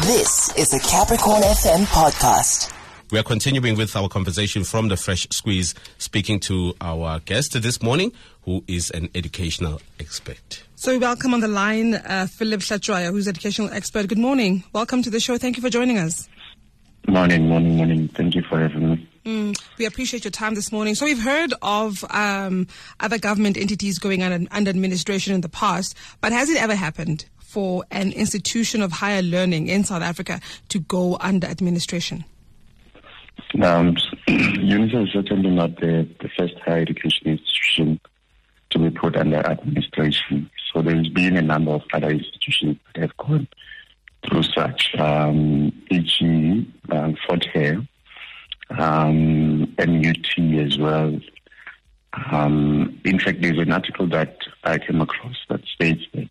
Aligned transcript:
This 0.00 0.50
is 0.56 0.70
the 0.70 0.80
Capricorn 0.88 1.42
FM 1.42 1.84
podcast. 1.84 2.72
We 3.10 3.18
are 3.18 3.22
continuing 3.22 3.76
with 3.76 3.94
our 3.94 4.08
conversation 4.08 4.64
from 4.64 4.88
the 4.88 4.96
Fresh 4.96 5.26
Squeeze, 5.30 5.74
speaking 5.98 6.40
to 6.40 6.72
our 6.80 7.20
guest 7.20 7.60
this 7.60 7.82
morning, 7.82 8.10
who 8.44 8.64
is 8.66 8.90
an 8.92 9.10
educational 9.14 9.82
expert. 10.00 10.62
So 10.76 10.92
we 10.92 10.98
welcome 10.98 11.34
on 11.34 11.40
the 11.40 11.48
line 11.48 11.96
uh, 11.96 12.26
Phillip 12.26 12.60
Hlatshwayo, 12.60 13.10
who's 13.10 13.26
an 13.26 13.34
educational 13.34 13.70
expert. 13.70 14.08
Good 14.08 14.16
morning. 14.16 14.64
Welcome 14.72 15.02
to 15.02 15.10
the 15.10 15.20
show. 15.20 15.36
Thank 15.36 15.58
you 15.58 15.62
for 15.62 15.68
joining 15.68 15.98
us. 15.98 16.26
Morning, 17.06 17.46
morning, 17.46 17.76
morning. 17.76 18.08
Thank 18.08 18.34
you 18.34 18.42
for 18.44 18.60
having 18.60 18.92
me. 18.92 19.08
Mm, 19.26 19.62
we 19.76 19.84
appreciate 19.84 20.24
your 20.24 20.30
time 20.30 20.54
this 20.54 20.72
morning. 20.72 20.94
So 20.94 21.04
we've 21.04 21.22
heard 21.22 21.52
of 21.60 22.02
um, 22.08 22.66
other 22.98 23.18
government 23.18 23.58
entities 23.58 23.98
going 23.98 24.22
under, 24.22 24.48
under 24.52 24.70
administration 24.70 25.34
in 25.34 25.42
the 25.42 25.50
past, 25.50 25.94
but 26.22 26.32
has 26.32 26.48
it 26.48 26.56
ever 26.56 26.74
happened 26.74 27.26
for 27.52 27.84
an 27.90 28.12
institution 28.12 28.80
of 28.80 28.92
higher 28.92 29.20
learning 29.20 29.68
in 29.68 29.84
South 29.84 30.02
Africa 30.02 30.40
to 30.70 30.78
go 30.78 31.18
under 31.20 31.46
administration? 31.46 32.24
Um, 33.62 33.96
is 34.26 35.12
certainly 35.12 35.50
not 35.50 35.76
the, 35.76 36.08
the 36.20 36.30
first 36.38 36.54
higher 36.64 36.80
education 36.80 37.28
institution 37.28 38.00
to 38.70 38.78
be 38.78 38.90
put 38.90 39.16
under 39.16 39.36
administration. 39.36 40.50
So 40.72 40.80
there's 40.80 41.08
been 41.08 41.36
a 41.36 41.42
number 41.42 41.72
of 41.72 41.82
other 41.92 42.08
institutions 42.08 42.78
that 42.94 43.02
have 43.02 43.16
gone 43.18 43.46
through 44.26 44.44
such, 44.44 44.94
um, 44.98 45.72
e.g., 45.90 46.72
um, 46.90 47.16
Fort 47.26 47.44
Hare, 47.52 47.86
um, 48.70 49.74
NUT 49.78 50.66
as 50.66 50.78
well. 50.78 51.20
Um, 52.30 52.98
in 53.04 53.18
fact, 53.18 53.42
there's 53.42 53.58
an 53.58 53.72
article 53.72 54.06
that 54.08 54.38
I 54.64 54.78
came 54.78 55.02
across 55.02 55.36
that 55.50 55.64
states 55.66 56.02
that 56.14 56.30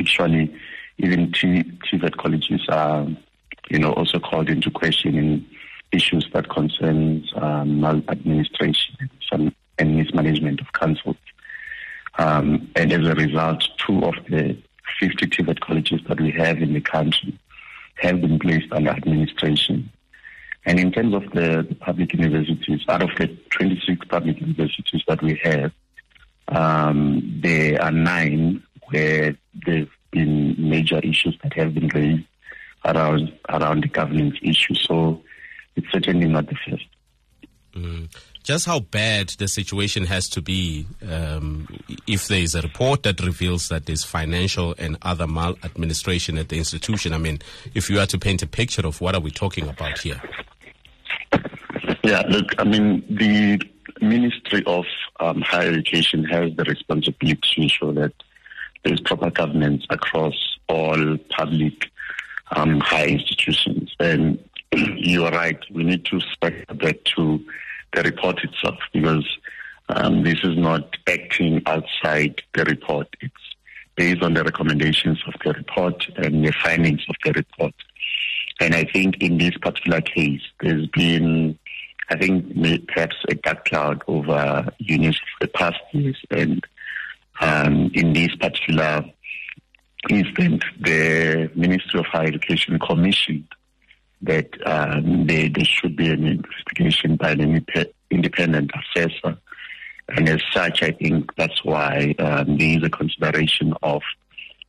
actually 0.00 0.54
even 0.98 1.32
T- 1.32 1.62
TVET 1.62 2.16
colleges 2.16 2.62
are, 2.68 3.06
you 3.70 3.78
know, 3.78 3.92
also 3.92 4.18
called 4.18 4.50
into 4.50 4.70
question 4.70 5.16
in 5.16 5.46
issues 5.92 6.28
that 6.32 6.48
concerns 6.50 7.32
um, 7.36 7.80
maladministration 7.80 8.96
and, 9.32 9.54
and 9.78 9.96
mismanagement 9.96 10.60
of 10.60 10.72
councils. 10.72 11.16
Um, 12.18 12.70
and 12.76 12.92
as 12.92 13.06
a 13.06 13.14
result, 13.14 13.66
two 13.78 14.04
of 14.04 14.14
the 14.28 14.56
50 14.98 15.26
TVET 15.26 15.60
colleges 15.60 16.00
that 16.08 16.20
we 16.20 16.30
have 16.32 16.58
in 16.58 16.74
the 16.74 16.80
country 16.80 17.38
have 17.96 18.20
been 18.20 18.38
placed 18.38 18.72
under 18.72 18.90
administration. 18.90 19.90
And 20.66 20.78
in 20.78 20.92
terms 20.92 21.14
of 21.14 21.22
the, 21.32 21.66
the 21.66 21.74
public 21.74 22.12
universities, 22.12 22.82
out 22.88 23.02
of 23.02 23.10
the 23.16 23.28
26 23.50 24.06
public 24.08 24.40
universities 24.40 25.02
that 25.08 25.22
we 25.22 25.40
have, 25.42 25.72
um, 26.48 27.40
there 27.42 27.80
are 27.82 27.92
nine 27.92 28.62
where 28.90 29.36
there 29.66 29.78
have 29.78 29.88
been 30.10 30.56
major 30.58 30.98
issues 30.98 31.38
that 31.42 31.52
have 31.54 31.74
been 31.74 31.88
raised 31.88 32.24
around 32.84 33.32
around 33.48 33.82
the 33.82 33.88
governance 33.88 34.36
issue. 34.42 34.74
So 34.74 35.22
it's 35.76 35.90
certainly 35.92 36.26
not 36.26 36.46
the 36.46 36.56
first. 36.68 36.86
Mm. 37.74 38.14
Just 38.42 38.66
how 38.66 38.80
bad 38.80 39.28
the 39.38 39.46
situation 39.46 40.06
has 40.06 40.28
to 40.30 40.40
be 40.40 40.86
um, 41.08 41.68
if 42.06 42.26
there 42.28 42.40
is 42.40 42.54
a 42.54 42.62
report 42.62 43.02
that 43.02 43.20
reveals 43.20 43.68
that 43.68 43.86
there's 43.86 44.02
financial 44.02 44.74
and 44.78 44.96
other 45.02 45.26
maladministration 45.26 46.38
at 46.38 46.48
the 46.48 46.56
institution. 46.56 47.12
I 47.12 47.18
mean, 47.18 47.40
if 47.74 47.90
you 47.90 48.00
are 48.00 48.06
to 48.06 48.18
paint 48.18 48.42
a 48.42 48.46
picture 48.46 48.86
of 48.86 49.00
what 49.00 49.14
are 49.14 49.20
we 49.20 49.30
talking 49.30 49.68
about 49.68 49.98
here? 49.98 50.20
Yeah, 52.02 52.22
look, 52.28 52.46
I 52.58 52.64
mean, 52.64 53.04
the 53.10 53.60
Ministry 54.00 54.62
of 54.66 54.86
um, 55.20 55.42
Higher 55.42 55.68
Education 55.68 56.24
has 56.24 56.54
the 56.56 56.64
responsibility 56.64 57.38
to 57.54 57.62
ensure 57.62 57.92
that 57.92 58.14
there's 58.84 59.00
proper 59.00 59.30
governance 59.30 59.84
across 59.90 60.58
all 60.68 61.16
public 61.30 61.90
um, 62.52 62.80
higher 62.80 63.08
institutions. 63.08 63.94
And 63.98 64.42
you 64.72 65.24
are 65.24 65.32
right, 65.32 65.58
we 65.70 65.84
need 65.84 66.04
to 66.06 66.20
spec 66.20 66.66
that 66.68 67.04
to 67.16 67.44
the 67.92 68.02
report 68.02 68.42
itself 68.44 68.78
because 68.92 69.26
um, 69.88 70.22
this 70.22 70.38
is 70.44 70.56
not 70.56 70.96
acting 71.08 71.62
outside 71.66 72.42
the 72.54 72.64
report. 72.64 73.08
It's 73.20 73.34
based 73.96 74.22
on 74.22 74.34
the 74.34 74.44
recommendations 74.44 75.22
of 75.26 75.34
the 75.44 75.52
report 75.52 76.08
and 76.16 76.44
the 76.44 76.52
findings 76.52 77.04
of 77.08 77.16
the 77.24 77.32
report. 77.32 77.74
And 78.60 78.74
I 78.74 78.84
think 78.84 79.22
in 79.22 79.38
this 79.38 79.56
particular 79.60 80.00
case, 80.00 80.42
there's 80.60 80.86
been, 80.88 81.58
I 82.10 82.16
think, 82.16 82.88
perhaps 82.88 83.16
a 83.28 83.34
dark 83.34 83.64
cloud 83.64 84.02
over 84.06 84.70
Unisa 84.82 85.18
for 85.38 85.46
the 85.46 85.48
past 85.48 85.80
years. 85.92 86.18
And 86.30 86.64
um, 87.40 87.90
in 87.94 88.12
this 88.12 88.34
particular 88.36 89.04
instance, 90.08 90.62
the 90.80 91.50
Ministry 91.54 92.00
of 92.00 92.06
Higher 92.06 92.28
Education 92.28 92.78
commissioned 92.78 93.48
that 94.22 94.48
um, 94.66 95.26
there, 95.26 95.48
there, 95.48 95.64
should 95.64 95.96
be 95.96 96.08
an 96.08 96.26
investigation 96.26 97.16
by 97.16 97.32
an 97.32 97.64
independent 98.10 98.70
assessor. 98.74 99.38
And 100.08 100.28
as 100.28 100.42
such, 100.52 100.82
I 100.82 100.90
think 100.90 101.34
that's 101.36 101.64
why 101.64 102.14
um, 102.18 102.58
there 102.58 102.78
is 102.78 102.82
a 102.82 102.90
consideration 102.90 103.72
of 103.82 104.02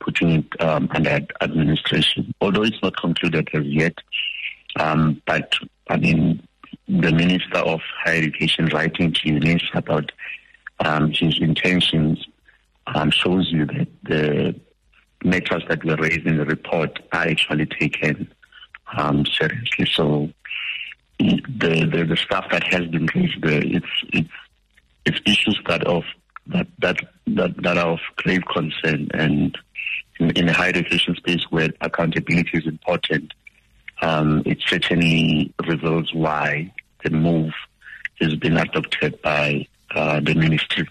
putting 0.00 0.30
it 0.30 0.60
um, 0.60 0.88
under 0.92 1.20
administration, 1.40 2.34
although 2.40 2.62
it's 2.62 2.82
not 2.82 2.96
concluded 2.96 3.48
as 3.52 3.64
yet. 3.64 3.94
Um, 4.78 5.22
but 5.26 5.52
I 5.88 5.96
mean, 5.96 6.46
the 6.88 7.12
Minister 7.12 7.58
of 7.58 7.80
Higher 8.04 8.18
Education 8.18 8.66
writing 8.66 9.12
to 9.12 9.20
UNISA 9.20 9.74
about 9.74 10.12
um, 10.80 11.10
his 11.12 11.38
intentions 11.40 12.26
um, 12.94 13.10
shows 13.10 13.50
you 13.50 13.66
that 13.66 13.88
the 14.04 14.60
matters 15.24 15.64
that 15.68 15.84
were 15.84 15.96
raised 15.96 16.26
in 16.26 16.36
the 16.36 16.44
report 16.44 16.98
are 17.12 17.26
actually 17.28 17.66
taken 17.66 18.32
um, 18.96 19.24
seriously. 19.26 19.86
So 19.86 20.30
the, 21.18 21.40
the, 21.46 22.06
the 22.08 22.16
stuff 22.16 22.46
that 22.50 22.64
has 22.72 22.86
been 22.86 23.08
raised 23.14 23.42
there, 23.42 23.62
it's 23.64 23.86
it's 24.12 24.28
it's 25.04 25.20
issues 25.24 25.60
that 25.66 25.84
of 25.84 26.04
that 26.48 26.66
that 26.78 26.96
that, 27.26 27.62
that 27.62 27.78
are 27.78 27.92
of 27.92 28.00
grave 28.16 28.42
concern 28.52 29.08
and 29.14 29.56
in, 30.18 30.30
in 30.30 30.48
a 30.48 30.52
higher 30.52 30.70
education 30.70 31.14
space 31.16 31.44
where 31.50 31.70
accountability 31.80 32.58
is 32.58 32.66
important, 32.66 33.34
um, 34.02 34.42
it 34.46 34.58
certainly 34.66 35.52
reveals 35.66 36.12
why 36.14 36.72
the 37.04 37.10
move 37.10 37.52
has 38.20 38.34
been 38.36 38.56
adopted 38.56 39.20
by 39.22 39.66
uh, 39.94 40.20
the 40.20 40.34
ministry. 40.34 40.86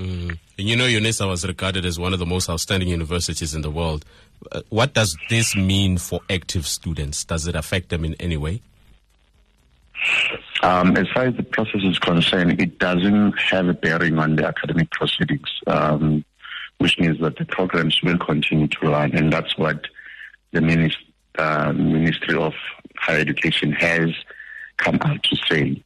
Mm. 0.00 0.38
And 0.58 0.68
you 0.68 0.76
know, 0.76 0.86
UNISA 0.86 1.28
was 1.28 1.46
regarded 1.46 1.84
as 1.84 1.98
one 1.98 2.14
of 2.14 2.18
the 2.18 2.26
most 2.26 2.48
outstanding 2.48 2.88
universities 2.88 3.54
in 3.54 3.60
the 3.60 3.70
world. 3.70 4.04
Uh, 4.50 4.62
what 4.70 4.94
does 4.94 5.14
this 5.28 5.54
mean 5.54 5.98
for 5.98 6.20
active 6.30 6.66
students? 6.66 7.24
Does 7.24 7.46
it 7.46 7.54
affect 7.54 7.90
them 7.90 8.06
in 8.06 8.14
any 8.14 8.38
way? 8.38 8.62
Um, 10.62 10.96
as 10.96 11.06
far 11.12 11.24
as 11.24 11.36
the 11.36 11.42
process 11.42 11.82
is 11.82 11.98
concerned, 11.98 12.58
it 12.60 12.78
doesn't 12.78 13.38
have 13.38 13.68
a 13.68 13.74
bearing 13.74 14.18
on 14.18 14.36
the 14.36 14.46
academic 14.46 14.90
proceedings, 14.90 15.48
um, 15.66 16.24
which 16.78 16.98
means 16.98 17.20
that 17.20 17.36
the 17.36 17.44
programs 17.44 18.00
will 18.02 18.16
continue 18.16 18.68
to 18.68 18.88
run, 18.88 19.12
and 19.12 19.30
that's 19.30 19.58
what 19.58 19.86
the 20.52 20.60
minist- 20.60 20.96
uh, 21.38 21.72
Ministry 21.72 22.36
of 22.36 22.54
Higher 22.96 23.20
Education 23.20 23.72
has 23.72 24.10
come 24.78 24.98
out 25.02 25.22
to 25.24 25.36
say. 25.48 25.82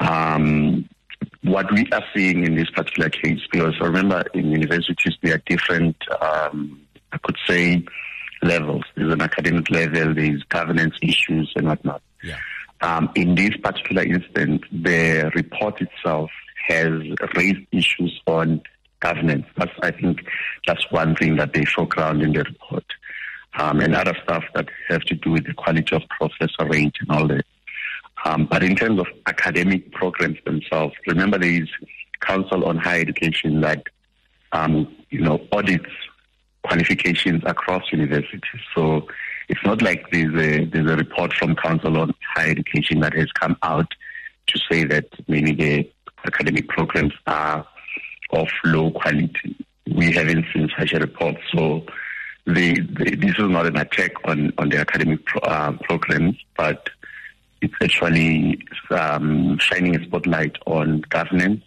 Um, 0.00 0.88
what 1.42 1.72
we 1.72 1.86
are 1.92 2.04
seeing 2.14 2.44
in 2.44 2.56
this 2.56 2.70
particular 2.70 3.08
case, 3.08 3.40
because 3.50 3.78
remember, 3.80 4.24
in 4.34 4.50
universities 4.50 5.16
there 5.22 5.34
are 5.34 5.42
different, 5.46 5.96
um, 6.20 6.80
I 7.12 7.18
could 7.18 7.36
say, 7.46 7.84
levels. 8.42 8.84
There's 8.94 9.12
an 9.12 9.20
academic 9.20 9.70
level, 9.70 10.14
there's 10.14 10.42
governance 10.44 10.96
issues 11.02 11.52
and 11.56 11.66
whatnot. 11.66 12.02
Yeah. 12.22 12.38
Um, 12.82 13.10
in 13.14 13.34
this 13.34 13.56
particular 13.62 14.02
instance, 14.02 14.62
the 14.70 15.30
report 15.34 15.80
itself 15.80 16.30
has 16.68 16.90
raised 17.36 17.66
issues 17.72 18.20
on 18.26 18.60
governance. 19.00 19.46
That's, 19.56 19.72
I 19.82 19.90
think, 19.92 20.26
that's 20.66 20.90
one 20.90 21.16
thing 21.16 21.36
that 21.36 21.52
they 21.52 21.64
foreground 21.64 22.22
in 22.22 22.32
the 22.32 22.42
report. 22.44 22.84
Um, 23.58 23.80
and 23.80 23.94
other 23.94 24.14
stuff 24.22 24.44
that 24.54 24.68
have 24.88 25.00
to 25.02 25.14
do 25.14 25.30
with 25.30 25.46
the 25.46 25.54
quality 25.54 25.96
of 25.96 26.02
professor 26.18 26.66
range 26.68 26.96
and 27.00 27.10
all 27.10 27.26
that. 27.28 27.46
Um, 28.26 28.46
but 28.50 28.64
in 28.64 28.74
terms 28.74 28.98
of 28.98 29.06
academic 29.26 29.92
programs 29.92 30.38
themselves, 30.44 30.94
remember 31.06 31.38
there 31.38 31.62
is 31.62 31.68
Council 32.20 32.64
on 32.64 32.76
Higher 32.76 33.02
Education 33.02 33.60
that, 33.60 33.84
um, 34.50 34.92
you 35.10 35.20
know, 35.20 35.46
audits 35.52 35.92
qualifications 36.64 37.40
across 37.46 37.84
universities. 37.92 38.40
So 38.74 39.06
it's 39.48 39.64
not 39.64 39.80
like 39.80 40.10
there's 40.10 40.34
a 40.34 40.64
there's 40.64 40.90
a 40.90 40.96
report 40.96 41.34
from 41.34 41.54
Council 41.54 41.96
on 41.98 42.12
Higher 42.34 42.50
Education 42.50 42.98
that 43.00 43.14
has 43.14 43.30
come 43.30 43.56
out 43.62 43.86
to 44.48 44.58
say 44.68 44.82
that 44.82 45.06
maybe 45.28 45.52
the 45.52 45.88
academic 46.26 46.66
programs 46.66 47.12
are 47.28 47.64
of 48.30 48.48
low 48.64 48.90
quality. 48.90 49.56
We 49.86 50.10
haven't 50.10 50.46
seen 50.52 50.68
such 50.76 50.94
a 50.94 50.98
report, 50.98 51.36
so 51.54 51.86
the, 52.44 52.80
the, 52.80 53.14
this 53.14 53.38
is 53.38 53.48
not 53.48 53.66
an 53.66 53.76
attack 53.76 54.12
on 54.24 54.52
on 54.58 54.70
the 54.70 54.78
academic 54.78 55.24
pro, 55.26 55.40
uh, 55.42 55.76
programs, 55.84 56.36
but 56.56 56.90
it's 57.60 57.74
actually 57.82 58.62
um, 58.90 59.58
shining 59.58 59.96
a 59.96 60.04
spotlight 60.04 60.56
on 60.66 61.02
governance, 61.08 61.62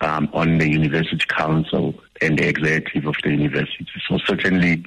um, 0.00 0.28
on 0.32 0.58
the 0.58 0.68
university 0.68 1.24
council 1.28 1.94
and 2.20 2.38
the 2.38 2.48
executive 2.48 3.06
of 3.06 3.14
the 3.22 3.30
university. 3.30 3.86
So 4.08 4.18
certainly 4.26 4.84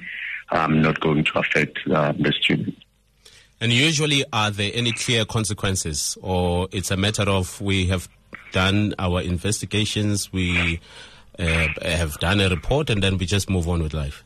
um, 0.50 0.82
not 0.82 1.00
going 1.00 1.24
to 1.24 1.38
affect 1.38 1.78
uh, 1.90 2.12
the 2.12 2.32
students. 2.40 2.80
And 3.60 3.72
usually, 3.72 4.24
are 4.32 4.50
there 4.50 4.70
any 4.74 4.92
clear 4.92 5.24
consequences, 5.24 6.18
or 6.20 6.68
it's 6.72 6.90
a 6.90 6.96
matter 6.96 7.22
of 7.22 7.58
we 7.60 7.86
have 7.86 8.06
done 8.52 8.94
our 8.98 9.22
investigations, 9.22 10.30
we 10.30 10.78
uh, 11.38 11.68
have 11.80 12.18
done 12.18 12.40
a 12.40 12.50
report, 12.50 12.90
and 12.90 13.02
then 13.02 13.16
we 13.16 13.24
just 13.24 13.48
move 13.48 13.66
on 13.66 13.82
with 13.82 13.94
life? 13.94 14.22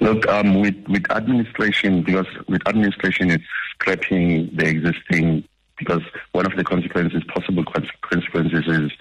Look, 0.00 0.26
um, 0.28 0.60
with 0.60 0.76
with 0.88 1.08
administration, 1.10 2.02
because 2.02 2.26
with 2.48 2.66
administration, 2.66 3.30
it's 3.30 3.44
scrapping 3.80 4.50
the 4.54 4.66
existing. 4.66 5.44
Because 5.78 6.02
one 6.32 6.44
of 6.44 6.56
the 6.56 6.64
consequences, 6.64 7.22
possible 7.32 7.64
consequences, 7.64 8.66
is 8.66 8.92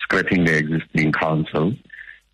scrapping 0.00 0.44
the 0.44 0.56
existing 0.56 1.12
council, 1.12 1.74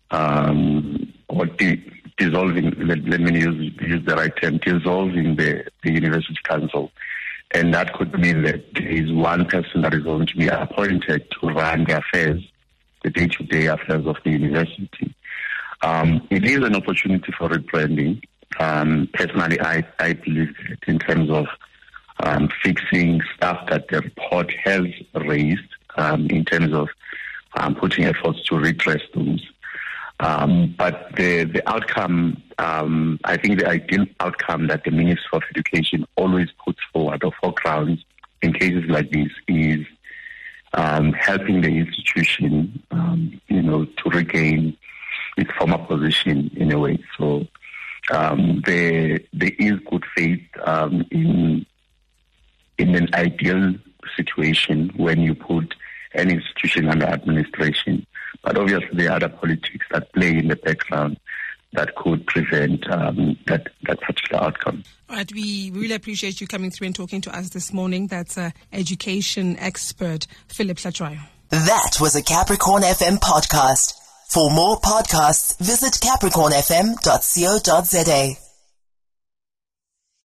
um, 0.09 1.13
or 1.29 1.45
di- 1.45 1.83
dissolving. 2.17 2.71
Let, 2.87 3.03
let, 3.05 3.19
me 3.19 3.39
use 3.39 3.73
use 3.81 4.05
the 4.05 4.15
right 4.15 4.33
term, 4.41 4.57
dissolving 4.57 5.35
the 5.35 5.65
the 5.83 5.91
university 5.91 6.39
council, 6.43 6.91
and 7.51 7.73
that 7.73 7.93
could 7.93 8.13
mean 8.19 8.41
that 8.43 8.63
there 8.73 8.89
is 8.89 9.11
one 9.11 9.45
person 9.45 9.81
that 9.81 9.93
is 9.93 10.03
going 10.03 10.25
to 10.27 10.37
be 10.37 10.47
appointed 10.47 11.27
to 11.39 11.47
run 11.47 11.85
the 11.85 11.97
affairs, 11.97 12.43
the 13.03 13.11
day-to-day 13.11 13.67
affairs 13.67 14.05
of 14.07 14.17
the 14.23 14.31
university. 14.31 15.13
Um, 15.83 16.25
it 16.31 16.45
is 16.45 16.57
an 16.57 16.75
opportunity 16.75 17.31
for 17.37 17.49
rebranding. 17.49 18.23
Um, 18.59 19.09
personally, 19.13 19.59
I, 19.59 19.83
I 19.99 20.13
believe 20.13 20.55
in 20.87 20.97
terms 20.99 21.29
of 21.29 21.45
um, 22.23 22.49
fixing 22.63 23.21
stuff 23.35 23.67
that 23.69 23.87
the 23.89 24.01
report 24.01 24.51
has 24.63 24.85
raised 25.13 25.61
um, 25.97 26.27
in 26.27 26.45
terms 26.45 26.73
of 26.73 26.89
um, 27.55 27.75
putting 27.75 28.05
efforts 28.05 28.43
to 28.45 28.57
redress 28.57 29.01
those. 29.13 29.45
Um, 30.19 30.73
but 30.77 31.09
the, 31.17 31.43
the 31.43 31.67
outcome, 31.69 32.41
I 32.57 33.37
think 33.37 33.59
the 33.59 33.67
ideal 33.67 34.05
outcome 34.19 34.67
that 34.67 34.83
the 34.85 34.91
Minister 34.91 35.27
of 35.33 35.43
Education 35.53 36.05
always 36.15 36.47
puts 36.63 36.79
forward 36.93 37.23
or 37.23 37.33
foregrounds 37.41 38.03
in 38.41 38.53
cases 38.53 38.85
like 38.87 39.11
this 39.11 39.31
is 39.47 39.85
helping 40.73 41.61
the 41.61 41.77
institution, 41.77 42.81
you 43.47 43.61
know, 43.61 43.85
to 43.85 44.09
regain 44.09 44.77
its 45.37 45.51
former 45.57 45.79
position 45.79 46.49
in 46.55 46.71
a 46.71 46.79
way. 46.79 46.97
So 47.17 47.47
um, 48.11 48.61
there 48.65 49.19
there 49.33 49.51
is 49.59 49.73
good 49.89 50.05
faith 50.15 50.43
um, 50.65 51.05
in 51.11 51.65
in 52.77 52.95
an 52.95 53.09
ideal 53.13 53.73
situation 54.15 54.91
when 54.95 55.19
you 55.21 55.35
put 55.35 55.75
an 56.13 56.29
institution 56.29 56.87
under 56.89 57.05
administration. 57.05 58.05
But 58.43 58.57
obviously, 58.57 58.89
there 58.93 59.11
are 59.11 59.15
other 59.15 59.29
politics 59.29 59.85
that 59.91 60.11
play 60.13 60.37
in 60.37 60.49
the 60.49 60.55
background 60.55 61.17
that 61.73 61.95
could 61.95 62.25
prevent 62.27 62.87
um, 62.91 63.35
that 63.47 63.69
that 63.83 63.99
particular 64.01 64.43
outcome. 64.43 64.83
All 65.09 65.15
right, 65.17 65.31
we 65.33 65.71
really 65.73 65.95
appreciate 65.95 66.39
you 66.41 66.47
coming 66.47 66.71
through 66.71 66.87
and 66.87 66.95
talking 66.95 67.21
to 67.21 67.35
us 67.35 67.49
this 67.49 67.73
morning. 67.73 68.07
That's 68.07 68.37
uh, 68.37 68.51
education 68.71 69.57
expert 69.59 70.27
Phillip 70.47 70.77
Hlatshwayo. 70.77 71.19
That 71.49 71.97
was 71.99 72.15
a 72.15 72.23
Capricorn 72.23 72.83
FM 72.83 73.19
podcast. 73.19 73.95
For 74.29 74.49
more 74.49 74.79
podcasts, 74.79 75.57
visit 75.59 75.99
capricornfm.co.za. 76.01 78.42